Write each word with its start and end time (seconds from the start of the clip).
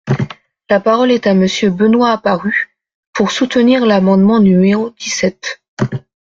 La 0.67 0.79
parole 0.79 1.11
est 1.11 1.27
à 1.27 1.35
Monsieur 1.35 1.69
Benoist 1.69 2.11
Apparu, 2.17 2.75
pour 3.13 3.29
soutenir 3.29 3.85
l’amendement 3.85 4.39
numéro 4.39 4.89
dix-sept. 4.99 5.61